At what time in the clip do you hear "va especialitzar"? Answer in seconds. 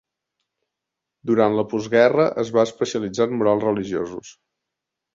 2.57-3.31